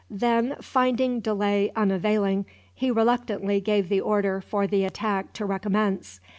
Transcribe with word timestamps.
Then, 0.09 0.55
finding 0.61 1.19
delay 1.19 1.71
unavailing, 1.75 2.47
he 2.73 2.89
reluctantly 2.89 3.61
gave 3.61 3.87
the 3.87 4.01
order 4.01 4.41
for 4.41 4.65
the 4.65 4.83
attack 4.83 5.31
to 5.33 5.45
recommence. 5.45 6.19